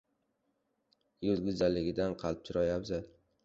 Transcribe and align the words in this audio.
•Yuz 1.29 1.45
go‘zalligidan 1.49 2.19
qalb 2.25 2.45
chiroyi 2.51 2.77
afzal. 2.81 3.09